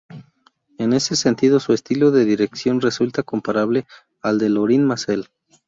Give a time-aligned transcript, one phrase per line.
[0.79, 3.85] En ese sentido su estilo de dirección resulta comparable
[4.23, 5.29] al de Lorin Maazel.